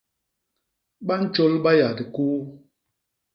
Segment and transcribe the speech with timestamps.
[1.05, 2.39] Ba ntjôl baya dikuu.